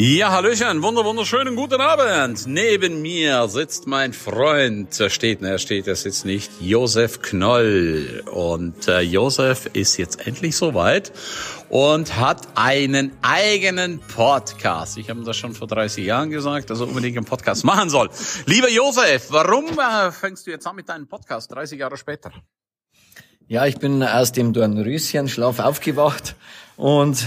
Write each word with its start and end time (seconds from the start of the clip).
Ja, 0.00 0.30
Hallöchen, 0.30 0.80
wunder, 0.80 1.04
wunderschönen 1.04 1.56
guten 1.56 1.80
Abend. 1.80 2.46
Neben 2.46 3.02
mir 3.02 3.48
sitzt 3.48 3.88
mein 3.88 4.12
Freund, 4.12 5.00
er 5.00 5.10
steht, 5.10 5.42
er 5.42 5.58
steht, 5.58 5.88
er 5.88 5.96
sitzt 5.96 6.24
nicht, 6.24 6.52
Josef 6.60 7.20
Knoll. 7.20 8.22
Und 8.30 8.86
äh, 8.86 9.00
Josef 9.00 9.66
ist 9.72 9.96
jetzt 9.96 10.24
endlich 10.24 10.56
soweit 10.56 11.10
und 11.68 12.16
hat 12.16 12.46
einen 12.54 13.10
eigenen 13.22 13.98
Podcast. 13.98 14.98
Ich 14.98 15.10
habe 15.10 15.24
das 15.24 15.36
schon 15.36 15.52
vor 15.52 15.66
30 15.66 16.06
Jahren 16.06 16.30
gesagt, 16.30 16.70
dass 16.70 16.78
er 16.78 16.86
unbedingt 16.86 17.16
einen 17.16 17.26
Podcast 17.26 17.64
machen 17.64 17.90
soll. 17.90 18.08
Lieber 18.46 18.70
Josef, 18.70 19.32
warum 19.32 19.64
äh, 19.80 20.12
fängst 20.12 20.46
du 20.46 20.52
jetzt 20.52 20.64
an 20.68 20.76
mit 20.76 20.88
deinem 20.88 21.08
Podcast 21.08 21.50
30 21.50 21.76
Jahre 21.76 21.96
später? 21.96 22.30
Ja, 23.48 23.66
ich 23.66 23.78
bin 23.78 24.04
aus 24.04 24.30
dem 24.30 24.52
Dornröschenschlaf 24.52 25.58
aufgewacht 25.58 26.36
und 26.76 27.26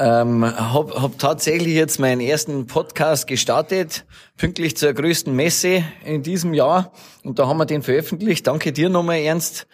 ähm, 0.00 0.44
hab, 0.44 0.94
hab 0.94 1.18
tatsächlich 1.18 1.74
jetzt 1.74 2.00
meinen 2.00 2.20
ersten 2.20 2.66
Podcast 2.66 3.26
gestartet, 3.26 4.06
pünktlich 4.38 4.76
zur 4.76 4.94
größten 4.94 5.34
Messe 5.34 5.84
in 6.04 6.22
diesem 6.22 6.54
Jahr. 6.54 6.92
Und 7.22 7.38
da 7.38 7.46
haben 7.46 7.58
wir 7.58 7.66
den 7.66 7.82
veröffentlicht. 7.82 8.46
Danke 8.46 8.72
dir 8.72 8.88
nochmal, 8.88 9.18
Ernst, 9.18 9.66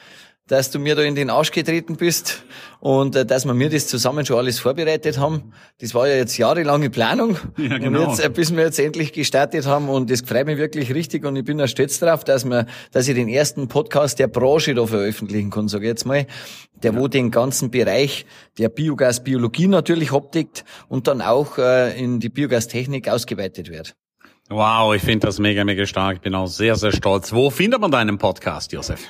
dass 0.48 0.70
du 0.70 0.78
mir 0.78 0.94
da 0.94 1.02
in 1.02 1.16
den 1.16 1.28
Arsch 1.28 1.50
getreten 1.50 1.96
bist 1.96 2.44
und 2.80 3.16
äh, 3.16 3.26
dass 3.26 3.44
wir 3.44 3.54
mir 3.54 3.68
das 3.68 3.88
zusammen 3.88 4.24
schon 4.24 4.38
alles 4.38 4.60
vorbereitet 4.60 5.18
haben. 5.18 5.52
Das 5.80 5.94
war 5.94 6.06
ja 6.06 6.14
jetzt 6.14 6.38
jahrelange 6.38 6.88
Planung 6.90 7.36
ja, 7.56 7.78
genau. 7.78 8.02
und 8.02 8.08
jetzt, 8.08 8.24
äh, 8.24 8.30
bis 8.30 8.54
wir 8.54 8.64
jetzt 8.64 8.78
endlich 8.78 9.12
gestartet 9.12 9.66
haben 9.66 9.88
und 9.88 10.10
das 10.10 10.20
freut 10.20 10.46
mich 10.46 10.58
wirklich 10.58 10.94
richtig 10.94 11.24
und 11.24 11.34
ich 11.36 11.44
bin 11.44 11.60
auch 11.60 11.66
stolz 11.66 11.98
darauf, 11.98 12.22
dass 12.22 12.44
wir, 12.44 12.66
dass 12.92 13.08
ich 13.08 13.14
den 13.14 13.28
ersten 13.28 13.66
Podcast 13.66 14.18
der 14.18 14.28
Branche 14.28 14.74
da 14.74 14.86
veröffentlichen 14.86 15.50
kann, 15.50 15.66
sage 15.68 15.84
ich 15.84 15.88
jetzt 15.88 16.06
mal, 16.06 16.26
der 16.82 16.92
ja. 16.92 17.00
wo 17.00 17.08
den 17.08 17.30
ganzen 17.30 17.70
Bereich 17.70 18.24
der 18.58 18.68
Biogasbiologie 18.68 19.66
natürlich 19.66 20.12
abdeckt 20.12 20.64
und 20.88 21.08
dann 21.08 21.22
auch 21.22 21.58
äh, 21.58 21.98
in 21.98 22.20
die 22.20 22.28
Biogastechnik 22.28 23.08
ausgeweitet 23.08 23.68
wird. 23.70 23.96
Wow, 24.48 24.94
ich 24.94 25.02
finde 25.02 25.26
das 25.26 25.40
mega, 25.40 25.64
mega 25.64 25.86
stark. 25.86 26.16
Ich 26.16 26.22
bin 26.22 26.36
auch 26.36 26.46
sehr, 26.46 26.76
sehr 26.76 26.92
stolz. 26.92 27.32
Wo 27.32 27.50
findet 27.50 27.80
man 27.80 27.90
deinen 27.90 28.16
Podcast, 28.16 28.70
Josef? 28.70 29.00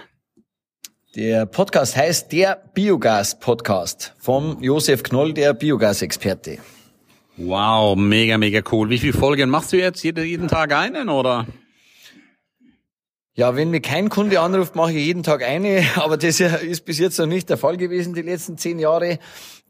Der 1.17 1.47
Podcast 1.47 1.97
heißt 1.97 2.31
der 2.31 2.63
Biogas-Podcast 2.75 4.13
vom 4.19 4.63
Josef 4.63 5.03
Knoll, 5.03 5.33
der 5.33 5.55
Biogas-Experte. 5.55 6.59
Wow, 7.39 7.97
mega, 7.97 8.37
mega 8.37 8.61
cool. 8.71 8.91
Wie 8.91 8.99
viele 8.99 9.15
Folgen 9.15 9.49
machst 9.49 9.73
du 9.73 9.79
jetzt? 9.79 10.05
Jeden, 10.05 10.27
jeden 10.27 10.47
Tag 10.47 10.75
einen 10.75 11.09
oder? 11.09 11.47
Ja, 13.39 13.55
wenn 13.55 13.69
mir 13.69 13.83
kein 13.83 14.09
Kunde 14.09 14.41
anruft, 14.41 14.77
mache 14.77 14.93
ich 14.93 15.05
jeden 15.05 15.23
Tag 15.23 15.43
eine, 15.43 15.85
aber 15.97 16.17
das 16.17 16.41
ist 16.41 16.87
bis 16.87 16.99
jetzt 16.99 17.19
noch 17.19 17.27
nicht 17.27 17.51
der 17.51 17.59
Fall 17.59 17.77
gewesen, 17.77 18.15
die 18.15 18.23
letzten 18.23 18.57
zehn 18.57 18.79
Jahre. 18.79 19.19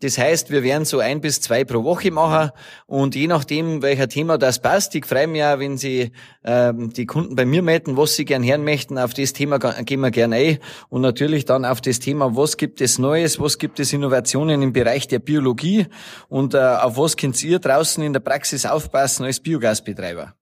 Das 0.01 0.19
heißt, 0.19 0.51
wir 0.51 0.63
werden 0.63 0.85
so 0.85 1.01
ein 1.01 1.21
bis 1.21 1.41
zwei 1.41 1.65
pro 1.65 1.83
Woche 1.83 2.13
machen 2.13 2.53
und 2.87 3.17
je 3.17 3.27
nachdem, 3.27 3.83
welcher 3.83 4.09
Thema 4.09 4.39
das 4.39 4.63
passt, 4.63 4.95
ich 4.95 5.05
freue 5.05 5.27
mich 5.27 5.43
auch, 5.43 5.59
wenn 5.59 5.79
Sie 5.79 6.13
ähm, 6.45 6.93
die 6.93 7.07
Kunden 7.07 7.35
bei 7.35 7.45
mir 7.45 7.63
melden, 7.63 7.97
was 7.97 8.15
sie 8.15 8.25
gern 8.25 8.45
hören 8.45 8.63
möchten, 8.63 8.99
auf 8.99 9.15
das 9.15 9.33
Thema 9.33 9.59
gehen 9.59 10.01
wir 10.01 10.13
gerne 10.13 10.37
ein 10.37 10.59
und 10.89 11.01
natürlich 11.01 11.45
dann 11.45 11.65
auf 11.65 11.81
das 11.81 11.99
Thema, 11.99 12.37
was 12.37 12.59
gibt 12.59 12.81
es 12.81 13.01
Neues, 13.01 13.41
was 13.41 13.59
gibt 13.59 13.81
es 13.81 13.93
Innovationen 13.93 14.63
im 14.63 14.73
Bereich 14.73 15.09
der 15.09 15.19
Biologie 15.19 15.87
und 16.29 16.55
äh, 16.55 16.59
auf 16.59 16.99
was 16.99 17.17
könnt 17.17 17.43
ihr 17.43 17.59
draußen 17.59 18.05
in 18.05 18.13
der 18.13 18.21
Praxis 18.21 18.65
aufpassen 18.65 19.25
als 19.25 19.41
Biogasbetreiber. 19.41 20.35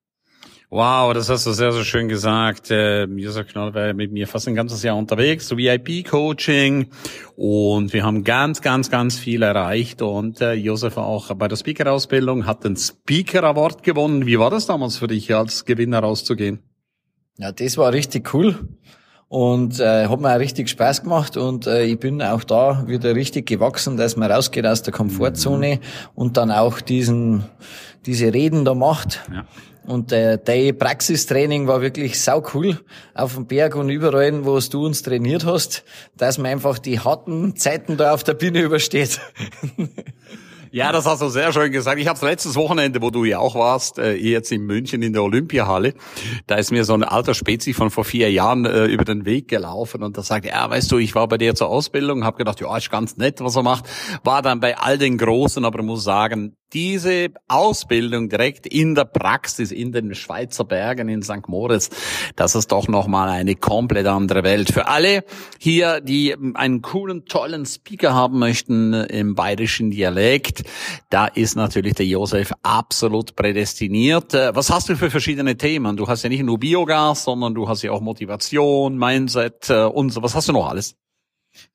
Wow, 0.75 1.14
das 1.14 1.28
hast 1.28 1.47
du 1.47 1.53
sehr, 1.53 1.70
sehr 1.70 1.84
schön 1.84 2.08
gesagt. 2.08 2.69
Äh, 2.72 3.05
Josef 3.05 3.47
Knoll 3.47 3.72
war 3.75 3.94
mit 3.94 4.11
mir 4.11 4.27
fast 4.27 4.48
ein 4.48 4.56
ganzes 4.56 4.83
Jahr 4.83 4.97
unterwegs, 4.97 5.47
so 5.47 5.56
VIP-Coaching. 5.56 6.89
Und 7.36 7.92
wir 7.92 8.03
haben 8.03 8.25
ganz, 8.25 8.61
ganz, 8.61 8.91
ganz 8.91 9.17
viel 9.17 9.45
erreicht. 9.45 10.02
Und 10.02 10.41
äh, 10.41 10.55
Josef 10.55 10.97
auch 10.97 11.33
bei 11.36 11.47
der 11.47 11.55
Speaker-Ausbildung 11.55 12.45
hat 12.45 12.64
den 12.64 12.75
Speaker-Award 12.75 13.84
gewonnen. 13.84 14.27
Wie 14.27 14.36
war 14.41 14.50
das 14.50 14.67
damals 14.67 14.97
für 14.97 15.06
dich, 15.06 15.33
als 15.33 15.64
Gewinner 15.64 16.00
rauszugehen? 16.00 16.58
Ja, 17.39 17.52
das 17.52 17.79
war 17.79 17.92
richtig 17.92 18.35
cool. 18.35 18.68
Und 19.29 19.79
äh, 19.79 20.08
hat 20.08 20.20
mir 20.20 20.35
auch 20.35 20.41
richtig 20.41 20.70
Spaß 20.70 21.05
gemacht 21.05 21.36
und 21.36 21.68
äh, 21.68 21.85
ich 21.85 22.01
bin 22.01 22.20
auch 22.20 22.42
da 22.42 22.89
wieder 22.89 23.14
richtig 23.14 23.46
gewachsen, 23.46 23.96
dass 23.96 24.17
man 24.17 24.30
rausgeht 24.30 24.67
aus 24.67 24.83
der 24.83 24.92
Komfortzone 24.92 25.79
und 26.17 26.36
dann 26.36 26.51
auch 26.51 26.80
diesen 26.80 27.45
diese 28.06 28.35
Reden 28.35 28.64
da 28.64 28.74
macht. 28.74 29.23
Ja. 29.33 29.46
Und 29.86 30.12
äh, 30.12 30.39
dein 30.42 30.77
Praxistraining 30.78 31.67
war 31.67 31.83
wirklich 31.83 32.20
sau 32.20 32.42
cool 32.55 32.80
auf 33.14 33.34
dem 33.34 33.46
Berg 33.46 33.77
und 33.77 33.90
überall, 33.90 34.45
wo 34.45 34.58
du 34.58 34.86
uns 34.86 35.02
trainiert 35.02 35.45
hast, 35.45 35.84
dass 36.17 36.39
man 36.39 36.52
einfach 36.52 36.78
die 36.78 37.00
harten 37.00 37.56
Zeiten 37.56 37.96
da 37.96 38.14
auf 38.14 38.24
der 38.24 38.34
Bühne 38.34 38.61
übersteht. 38.61 39.20
Ja, 40.74 40.90
das 40.90 41.06
hast 41.06 41.23
du 41.23 41.28
sehr 41.28 41.52
schön 41.52 41.70
gesagt. 41.70 42.00
Ich 42.00 42.08
habe 42.08 42.27
letztes 42.27 42.56
Wochenende, 42.56 43.00
wo 43.00 43.11
du 43.11 43.23
ja 43.24 43.39
auch 43.39 43.55
warst, 43.55 44.00
äh, 44.00 44.14
jetzt 44.14 44.50
in 44.50 44.62
München 44.67 45.02
in 45.02 45.12
der 45.12 45.23
Olympiahalle, 45.23 45.94
da 46.48 46.56
ist 46.56 46.73
mir 46.73 46.84
so 46.84 46.94
ein 46.94 47.05
alter 47.05 47.34
Spezi 47.34 47.73
von 47.73 47.90
vor 47.90 48.05
vier 48.05 48.33
Jahren 48.33 48.64
äh, 48.64 48.86
über 48.86 49.05
den 49.05 49.24
Weg 49.24 49.46
gelaufen 49.46 50.02
und 50.02 50.18
da 50.18 50.24
sagt 50.24 50.46
ja, 50.46 50.68
weißt 50.68 50.90
du, 50.90 50.98
ich 50.98 51.14
war 51.14 51.28
bei 51.28 51.39
dir 51.39 51.55
zur 51.55 51.68
Ausbildung, 51.68 52.24
habe 52.24 52.39
gedacht, 52.39 52.61
ja, 52.61 52.77
ist 52.77 52.90
ganz 52.90 53.17
nett, 53.17 53.40
was 53.40 53.55
er 53.55 53.62
macht, 53.62 53.84
war 54.24 54.42
dann 54.42 54.58
bei 54.58 54.77
all 54.77 54.98
den 54.98 55.17
Großen, 55.17 55.64
aber 55.64 55.80
muss 55.84 56.02
sagen, 56.02 56.56
diese 56.73 57.29
Ausbildung 57.47 58.29
direkt 58.29 58.67
in 58.67 58.95
der 58.95 59.05
Praxis 59.05 59.70
in 59.70 59.92
den 59.92 60.14
Schweizer 60.14 60.64
Bergen 60.64 61.08
in 61.08 61.23
St. 61.23 61.48
Moritz, 61.48 61.91
das 62.36 62.55
ist 62.55 62.73
doch 62.73 62.89
nochmal 62.89 63.29
eine 63.29 63.55
komplett 63.55 64.07
andere 64.07 64.42
Welt. 64.42 64.73
Für 64.73 64.89
alle 64.89 65.24
hier, 65.58 66.01
die 66.01 66.35
einen 66.55 66.83
coolen, 66.83 67.27
tollen 67.27 67.67
Speaker 67.67 68.14
haben 68.14 68.39
möchten 68.39 68.92
im 68.92 69.35
bayerischen 69.35 69.91
Dialekt, 69.91 70.64
da 71.11 71.27
ist 71.27 71.55
natürlich 71.55 71.95
der 71.95 72.07
Josef 72.07 72.53
absolut 72.63 73.36
prädestiniert. 73.36 74.35
Äh, 74.35 74.55
was 74.55 74.70
hast 74.70 74.89
du 74.89 74.97
für 74.97 75.11
verschiedene 75.11 75.57
Themen? 75.57 75.97
Du 75.97 76.08
hast 76.08 76.23
ja 76.23 76.29
nicht 76.29 76.42
nur 76.42 76.58
Biogas, 76.58 77.24
sondern 77.24 77.55
du 77.55 77.69
hast 77.69 77.83
ja 77.83 77.92
auch 77.92 78.01
Motivation, 78.01 78.98
Mindset 78.98 79.70
äh, 79.70 79.85
und 79.85 80.11
so. 80.11 80.23
Was 80.23 80.35
hast 80.35 80.48
du 80.48 80.53
noch 80.53 80.69
alles? 80.69 80.97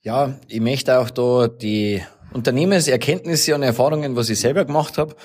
Ja, 0.02 0.38
ich 0.48 0.60
möchte 0.60 1.00
auch 1.00 1.10
da 1.10 1.48
die 1.48 2.04
Unternehmenserkenntnisse 2.34 3.56
und 3.56 3.64
Erfahrungen, 3.64 4.16
was 4.16 4.30
ich 4.30 4.40
selber 4.40 4.66
gemacht 4.66 4.98
habe, 4.98 5.16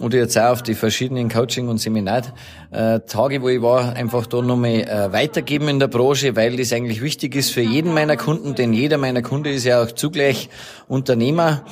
oder 0.00 0.18
jetzt 0.18 0.38
auch 0.38 0.52
auf 0.52 0.62
die 0.62 0.74
verschiedenen 0.74 1.28
Coaching- 1.28 1.68
und 1.68 1.78
Seminartage, 1.78 3.42
wo 3.42 3.48
ich 3.48 3.60
war, 3.60 3.94
einfach 3.94 4.26
da 4.26 4.40
nochmal 4.40 4.70
äh, 4.70 5.12
weitergeben 5.12 5.68
in 5.68 5.80
der 5.80 5.88
Branche, 5.88 6.34
weil 6.34 6.56
das 6.56 6.72
eigentlich 6.72 7.02
wichtig 7.02 7.36
ist 7.36 7.50
für 7.50 7.60
jeden 7.60 7.92
meiner 7.92 8.16
Kunden, 8.16 8.54
denn 8.54 8.72
jeder 8.72 8.96
meiner 8.96 9.20
Kunde 9.20 9.52
ist 9.52 9.64
ja 9.64 9.82
auch 9.82 9.92
zugleich 9.92 10.48
Unternehmer 10.88 11.64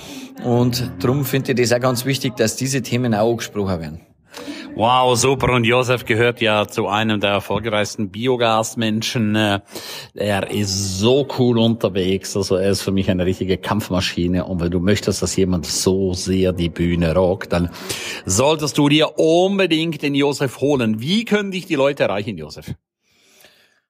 und 0.44 0.90
darum 1.00 1.24
finde 1.24 1.52
ich 1.52 1.58
das 1.58 1.72
auch 1.72 1.80
ganz 1.80 2.04
wichtig, 2.04 2.36
dass 2.36 2.56
diese 2.56 2.82
Themen 2.82 3.14
auch 3.14 3.30
angesprochen 3.30 3.80
werden. 3.80 4.09
Wow, 4.76 5.16
super. 5.18 5.52
Und 5.52 5.64
Josef 5.64 6.04
gehört 6.04 6.40
ja 6.40 6.66
zu 6.66 6.86
einem 6.86 7.20
der 7.20 7.30
erfolgreichsten 7.30 8.10
Biogasmenschen. 8.10 9.34
Äh, 9.34 9.60
er 10.14 10.50
ist 10.50 10.98
so 10.98 11.26
cool 11.38 11.58
unterwegs. 11.58 12.36
Also 12.36 12.56
er 12.56 12.70
ist 12.70 12.82
für 12.82 12.92
mich 12.92 13.10
eine 13.10 13.26
richtige 13.26 13.58
Kampfmaschine. 13.58 14.44
Und 14.44 14.60
wenn 14.60 14.70
du 14.70 14.80
möchtest, 14.80 15.22
dass 15.22 15.36
jemand 15.36 15.66
so 15.66 16.14
sehr 16.14 16.52
die 16.52 16.70
Bühne 16.70 17.14
rockt, 17.14 17.52
dann 17.52 17.70
solltest 18.24 18.78
du 18.78 18.88
dir 18.88 19.18
unbedingt 19.18 20.02
den 20.02 20.14
Josef 20.14 20.60
holen. 20.60 21.00
Wie 21.00 21.24
können 21.24 21.50
dich 21.50 21.66
die 21.66 21.74
Leute 21.74 22.04
erreichen, 22.04 22.38
Josef? 22.38 22.72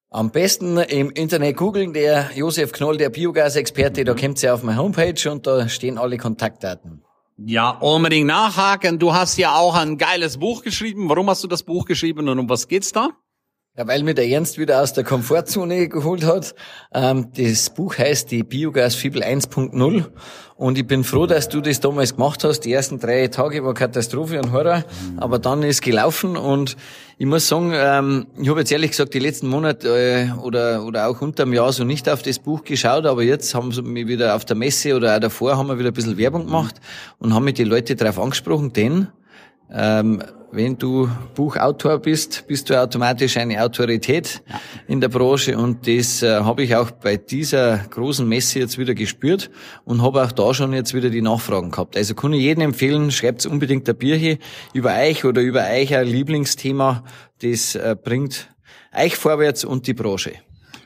Am 0.08 0.32
besten 0.32 0.76
im 0.78 1.10
Internet 1.10 1.56
googeln, 1.56 1.92
der 1.92 2.30
Josef 2.34 2.72
Knoll, 2.72 2.96
der 2.96 3.10
Biogasexperte, 3.10 4.02
da 4.02 4.14
kommt 4.14 4.38
sie 4.38 4.50
auf 4.50 4.64
meine 4.64 4.82
Homepage 4.82 5.30
und 5.30 5.46
da 5.46 5.68
stehen 5.68 5.98
alle 5.98 6.16
Kontaktdaten. 6.16 7.04
Ja, 7.46 7.70
unbedingt 7.70 8.26
nachhaken. 8.26 8.98
Du 8.98 9.14
hast 9.14 9.38
ja 9.38 9.56
auch 9.56 9.74
ein 9.74 9.96
geiles 9.96 10.38
Buch 10.38 10.62
geschrieben. 10.62 11.08
Warum 11.08 11.30
hast 11.30 11.42
du 11.42 11.48
das 11.48 11.62
Buch 11.62 11.86
geschrieben 11.86 12.28
und 12.28 12.38
um 12.38 12.48
was 12.48 12.68
geht's 12.68 12.92
da? 12.92 13.10
Ja, 13.76 13.86
weil 13.86 14.02
mir 14.02 14.14
der 14.14 14.26
Ernst 14.28 14.58
wieder 14.58 14.82
aus 14.82 14.94
der 14.94 15.04
Komfortzone 15.04 15.88
geholt 15.88 16.24
hat. 16.24 16.56
Ähm, 16.92 17.28
das 17.36 17.70
Buch 17.70 17.96
heißt 17.96 18.28
die 18.32 18.42
Biogasfibel 18.42 19.22
1.0 19.22 20.06
und 20.56 20.76
ich 20.76 20.84
bin 20.84 21.04
froh, 21.04 21.26
dass 21.26 21.48
du 21.48 21.60
das 21.60 21.78
damals 21.78 22.16
gemacht 22.16 22.42
hast. 22.42 22.62
Die 22.62 22.72
ersten 22.72 22.98
drei 22.98 23.28
Tage 23.28 23.64
war 23.64 23.72
Katastrophe 23.72 24.42
und 24.42 24.50
Horror, 24.50 24.84
aber 25.18 25.38
dann 25.38 25.62
ist 25.62 25.82
gelaufen. 25.82 26.36
Und 26.36 26.76
ich 27.16 27.26
muss 27.26 27.46
sagen, 27.46 27.70
ähm, 27.72 28.26
ich 28.42 28.48
habe 28.48 28.58
jetzt 28.58 28.72
ehrlich 28.72 28.90
gesagt 28.90 29.14
die 29.14 29.20
letzten 29.20 29.46
Monate 29.46 29.88
äh, 29.88 30.32
oder 30.42 30.84
oder 30.84 31.08
auch 31.08 31.22
unter 31.22 31.44
dem 31.44 31.52
Jahr 31.52 31.72
so 31.72 31.84
nicht 31.84 32.08
auf 32.08 32.22
das 32.22 32.40
Buch 32.40 32.64
geschaut, 32.64 33.06
aber 33.06 33.22
jetzt 33.22 33.54
haben 33.54 33.70
sie 33.70 33.82
mich 33.82 34.08
wieder 34.08 34.34
auf 34.34 34.44
der 34.44 34.56
Messe 34.56 34.96
oder 34.96 35.14
auch 35.14 35.20
davor 35.20 35.56
haben 35.56 35.68
wir 35.68 35.78
wieder 35.78 35.92
ein 35.92 35.94
bisschen 35.94 36.18
Werbung 36.18 36.46
gemacht 36.46 36.74
und 37.18 37.34
haben 37.34 37.44
mich 37.44 37.54
die 37.54 37.64
Leute 37.64 37.94
darauf 37.94 38.18
angesprochen, 38.18 38.72
denn 38.72 39.06
ähm, 39.72 40.22
wenn 40.52 40.76
du 40.76 41.08
Buchautor 41.34 41.98
bist, 41.98 42.44
bist 42.48 42.70
du 42.70 42.80
automatisch 42.80 43.36
eine 43.36 43.62
Autorität 43.62 44.42
ja. 44.48 44.60
in 44.88 45.00
der 45.00 45.08
Branche 45.08 45.56
und 45.56 45.86
das 45.86 46.22
äh, 46.22 46.40
habe 46.40 46.64
ich 46.64 46.74
auch 46.74 46.90
bei 46.90 47.16
dieser 47.16 47.78
großen 47.78 48.28
Messe 48.28 48.58
jetzt 48.58 48.76
wieder 48.76 48.94
gespürt 48.94 49.50
und 49.84 50.02
habe 50.02 50.24
auch 50.24 50.32
da 50.32 50.52
schon 50.52 50.72
jetzt 50.72 50.92
wieder 50.92 51.10
die 51.10 51.22
Nachfragen 51.22 51.70
gehabt. 51.70 51.96
Also 51.96 52.14
kann 52.14 52.32
ich 52.32 52.42
jedem 52.42 52.62
empfehlen, 52.62 53.10
schreibt 53.10 53.46
unbedingt 53.46 53.86
der 53.86 53.94
Birche 53.94 54.38
über 54.72 54.92
euch 54.94 55.24
oder 55.24 55.40
über 55.40 55.64
euch 55.70 55.94
ein 55.94 56.06
Lieblingsthema, 56.06 57.04
das 57.42 57.76
äh, 57.76 57.96
bringt 58.02 58.50
euch 58.92 59.16
vorwärts 59.16 59.64
und 59.64 59.86
die 59.86 59.94
Branche. 59.94 60.32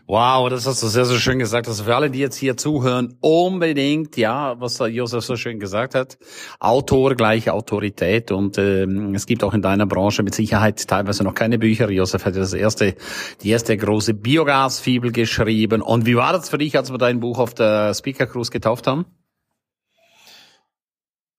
Wow, 0.06 0.50
das 0.50 0.66
hast 0.66 0.82
du 0.82 0.88
sehr, 0.88 1.06
sehr 1.06 1.18
schön 1.18 1.38
gesagt. 1.38 1.66
Also 1.66 1.84
für 1.84 1.96
alle, 1.96 2.10
die 2.10 2.18
jetzt 2.18 2.36
hier 2.36 2.58
zuhören, 2.58 3.16
unbedingt, 3.20 4.18
ja, 4.18 4.60
was 4.60 4.78
Josef 4.78 5.24
so 5.24 5.36
schön 5.36 5.58
gesagt 5.58 5.94
hat, 5.94 6.18
Autor 6.60 7.14
gleich 7.14 7.48
Autorität 7.48 8.30
und 8.30 8.58
ähm, 8.58 9.14
es 9.14 9.24
gibt 9.24 9.42
auch 9.42 9.54
in 9.54 9.62
deiner 9.62 9.86
Branche 9.86 10.22
mit 10.22 10.34
Sicherheit 10.34 10.86
teilweise 10.86 11.24
noch 11.24 11.32
keine 11.32 11.58
Bücher. 11.58 11.88
Josef 11.90 12.26
hat 12.26 12.36
das 12.36 12.52
erste, 12.52 12.96
die 13.42 13.48
erste 13.48 13.74
große 13.78 14.12
Biogas-Fibel 14.12 15.10
geschrieben. 15.10 15.80
Und 15.80 16.04
wie 16.04 16.16
war 16.16 16.34
das 16.34 16.50
für 16.50 16.58
dich, 16.58 16.76
als 16.76 16.92
wir 16.92 16.98
dein 16.98 17.20
Buch 17.20 17.38
auf 17.38 17.54
der 17.54 17.94
Speaker 17.94 18.26
Cruise 18.26 18.50
getauft 18.50 18.86
haben? 18.86 19.06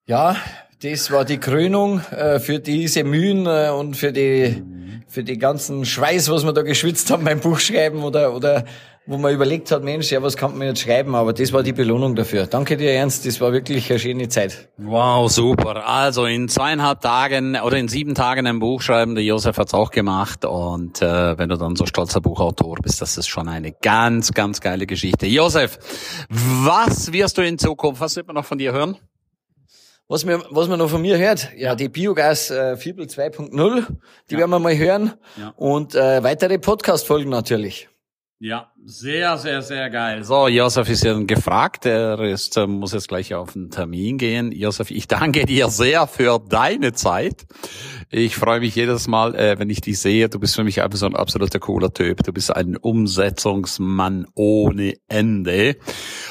Ja, 0.08 0.38
das 0.82 1.12
war 1.12 1.24
die 1.24 1.38
Krönung 1.38 2.00
äh, 2.10 2.40
für 2.40 2.60
diese 2.60 3.04
Mühen 3.04 3.46
äh, 3.46 3.70
und 3.70 3.96
für 3.96 4.12
die 4.12 4.64
für 5.08 5.24
die 5.24 5.38
ganzen 5.38 5.86
Schweiß, 5.86 6.30
was 6.30 6.46
wir 6.46 6.54
da 6.54 6.62
geschwitzt 6.62 7.10
haben 7.12 7.24
beim 7.24 7.40
Buchschreiben 7.40 8.04
oder 8.04 8.34
oder 8.34 8.66
wo 9.08 9.18
man 9.18 9.34
überlegt 9.34 9.70
hat, 9.72 9.84
Mensch, 9.84 10.12
ja, 10.12 10.22
was 10.24 10.36
kann 10.36 10.58
man 10.58 10.68
jetzt 10.68 10.82
schreiben? 10.82 11.14
Aber 11.14 11.32
das 11.32 11.54
war 11.54 11.62
die 11.62 11.74
Belohnung 11.74 12.16
dafür. 12.16 12.48
Danke 12.48 12.76
dir, 12.76 12.92
Ernst. 12.92 13.26
Das 13.26 13.40
war 13.40 13.54
wirklich 13.54 13.90
eine 13.92 14.00
schöne 14.00 14.30
Zeit. 14.30 14.70
Wow, 14.78 15.32
super. 15.32 15.88
Also 15.88 16.26
in 16.26 16.50
zweieinhalb 16.50 17.02
Tagen 17.02 17.56
oder 17.56 17.78
in 17.78 17.88
sieben 17.88 18.16
Tagen 18.16 18.48
ein 18.48 18.60
Buch 18.60 18.82
schreiben. 18.82 19.14
Der 19.14 19.24
Josef 19.24 19.58
hat's 19.58 19.76
auch 19.76 19.92
gemacht. 19.92 20.44
Und 20.44 21.04
äh, 21.04 21.38
wenn 21.38 21.50
du 21.50 21.58
dann 21.58 21.76
so 21.76 21.86
stolzer 21.86 22.20
Buchautor 22.20 22.78
bist, 22.82 23.00
das 23.00 23.18
ist 23.18 23.28
schon 23.28 23.48
eine 23.48 23.74
ganz, 23.74 24.34
ganz 24.34 24.60
geile 24.60 24.88
Geschichte. 24.88 25.28
Josef, 25.28 25.78
was 26.30 27.14
wirst 27.14 27.38
du 27.38 27.44
in 27.44 27.60
Zukunft, 27.60 28.02
was 28.02 28.16
wird 28.16 28.26
man 28.26 28.36
noch 28.36 28.46
von 28.46 28.58
dir 28.58 28.74
hören? 28.74 28.98
Was 30.08 30.24
mir, 30.24 30.44
was 30.52 30.68
man 30.68 30.78
noch 30.78 30.90
von 30.90 31.02
mir 31.02 31.18
hört, 31.18 31.50
ja, 31.58 31.74
die 31.74 31.90
Biogas 31.90 32.52
äh, 32.52 32.78
Fibel 32.78 33.08
2.0, 33.08 33.88
die 34.30 34.34
ja. 34.34 34.40
werden 34.40 34.52
wir 34.52 34.60
mal 34.60 34.78
hören. 34.78 35.14
Ja. 35.36 35.52
Und 35.58 35.96
äh, 35.96 36.22
weitere 36.24 36.60
Podcast-Folgen 36.60 37.32
natürlich. 37.32 37.90
Ja, 38.38 38.72
sehr, 38.86 39.38
sehr, 39.40 39.64
sehr 39.64 39.90
geil. 39.90 40.24
So, 40.24 40.48
Josef 40.48 40.90
ist 40.90 41.04
ja 41.04 41.18
gefragt. 41.18 41.88
Er 41.88 42.20
ist, 42.20 42.56
äh, 42.56 42.68
muss 42.68 42.94
jetzt 42.94 43.08
gleich 43.08 43.34
auf 43.34 43.56
einen 43.56 43.72
Termin 43.72 44.20
gehen. 44.20 44.52
Josef, 44.52 44.92
ich 44.92 45.08
danke 45.08 45.46
dir 45.46 45.70
sehr 45.70 46.06
für 46.06 46.40
deine 46.40 46.94
Zeit. 46.94 47.48
Ich 48.12 48.36
freue 48.36 48.60
mich 48.60 48.76
jedes 48.76 49.08
Mal, 49.08 49.36
äh, 49.36 49.58
wenn 49.58 49.70
ich 49.70 49.82
dich 49.82 50.00
sehe. 50.00 50.30
Du 50.30 50.40
bist 50.40 50.56
für 50.56 50.64
mich 50.64 50.82
einfach 50.82 50.98
so 50.98 51.08
ein 51.08 51.16
absoluter 51.16 51.60
cooler 51.60 51.92
Typ. 51.92 52.24
Du 52.24 52.32
bist 52.32 52.56
ein 52.56 52.78
Umsetzungsmann 52.78 54.28
ohne 54.36 54.94
Ende. 55.08 55.78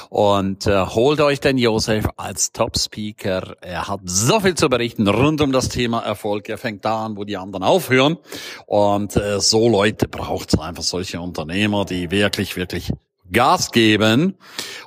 Und 0.08 0.66
äh, 0.66 0.86
holt 0.86 1.20
euch 1.20 1.40
den 1.40 1.58
Josef 1.58 2.06
als 2.16 2.52
Top-Speaker. 2.52 3.56
Er 3.60 3.88
hat 3.88 4.00
so 4.04 4.38
viel 4.40 4.54
zu 4.54 4.68
berichten 4.68 5.08
rund 5.08 5.40
um 5.40 5.50
das 5.50 5.68
Thema 5.68 6.00
Erfolg. 6.00 6.48
Er 6.48 6.58
fängt 6.58 6.84
da 6.84 7.06
an, 7.06 7.16
wo 7.16 7.24
die 7.24 7.36
anderen 7.36 7.64
aufhören. 7.64 8.18
Und 8.66 9.16
äh, 9.16 9.40
so 9.40 9.68
Leute 9.68 10.06
braucht 10.06 10.54
es 10.54 10.60
einfach 10.60 10.84
solche 10.84 11.20
Unternehmer, 11.20 11.84
die 11.84 12.10
wirklich, 12.12 12.56
wirklich 12.56 12.92
Gas 13.32 13.72
geben 13.72 14.36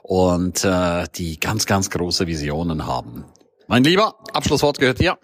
und 0.03 0.63
äh, 0.63 1.05
die 1.15 1.39
ganz, 1.39 1.65
ganz 1.65 1.89
große 1.89 2.27
Visionen 2.27 2.85
haben. 2.87 3.25
Mein 3.67 3.83
Lieber, 3.83 4.15
Abschlusswort 4.31 4.79
gehört 4.79 4.99
dir. 4.99 5.17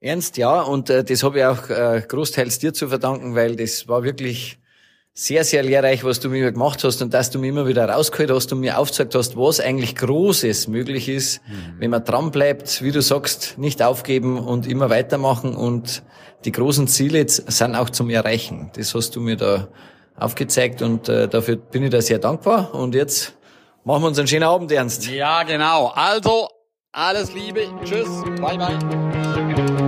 Ernst, 0.00 0.36
ja, 0.36 0.60
und 0.62 0.90
äh, 0.90 1.02
das 1.02 1.22
habe 1.22 1.38
ich 1.38 1.44
auch 1.44 1.70
äh, 1.70 2.02
großteils 2.06 2.60
dir 2.60 2.72
zu 2.72 2.88
verdanken, 2.88 3.34
weil 3.34 3.56
das 3.56 3.88
war 3.88 4.04
wirklich 4.04 4.58
sehr, 5.12 5.42
sehr 5.42 5.64
lehrreich, 5.64 6.04
was 6.04 6.20
du 6.20 6.28
mir 6.28 6.52
gemacht 6.52 6.84
hast 6.84 7.02
und 7.02 7.12
dass 7.12 7.30
du 7.30 7.40
mir 7.40 7.48
immer 7.48 7.66
wieder 7.66 7.88
rausgeholt 7.88 8.30
hast 8.30 8.52
und 8.52 8.60
mir 8.60 8.78
aufgezeigt 8.78 9.16
hast, 9.16 9.36
was 9.36 9.58
eigentlich 9.58 9.96
Großes 9.96 10.68
möglich 10.68 11.08
ist, 11.08 11.40
mhm. 11.48 11.80
wenn 11.80 11.90
man 11.90 12.04
dran 12.04 12.30
bleibt, 12.30 12.82
wie 12.82 12.92
du 12.92 13.02
sagst, 13.02 13.58
nicht 13.58 13.82
aufgeben 13.82 14.38
und 14.38 14.68
immer 14.68 14.90
weitermachen 14.90 15.56
und 15.56 16.04
die 16.44 16.52
großen 16.52 16.86
Ziele 16.86 17.28
sind 17.28 17.74
auch 17.74 17.90
zum 17.90 18.10
Erreichen. 18.10 18.70
Das 18.76 18.94
hast 18.94 19.16
du 19.16 19.20
mir 19.20 19.34
da 19.34 19.66
aufgezeigt 20.14 20.82
und 20.82 21.08
äh, 21.08 21.26
dafür 21.26 21.56
bin 21.56 21.82
ich 21.82 21.90
da 21.90 22.00
sehr 22.00 22.20
dankbar 22.20 22.72
und 22.72 22.94
jetzt 22.94 23.34
machen 23.82 24.02
wir 24.02 24.08
uns 24.08 24.18
einen 24.20 24.28
schönen 24.28 24.44
Abend, 24.44 24.70
Ernst. 24.70 25.08
Ja, 25.08 25.42
genau. 25.42 25.88
Also, 25.88 26.48
alles 26.92 27.32
Liebe. 27.34 27.66
Tschüss. 27.84 28.08
Bye, 28.40 28.56
bye. 28.56 29.87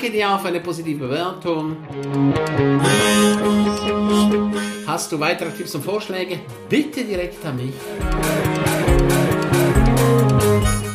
Danke 0.00 0.16
dir 0.16 0.30
auch 0.30 0.40
für 0.40 0.48
eine 0.48 0.60
positive 0.60 1.06
Bewertung. 1.06 1.76
Hast 4.86 5.12
du 5.12 5.20
weitere 5.20 5.50
Tipps 5.50 5.74
und 5.74 5.84
Vorschläge? 5.84 6.40
Bitte 6.70 7.04
direkt 7.04 7.44
an 7.44 7.56
mich. 7.56 7.74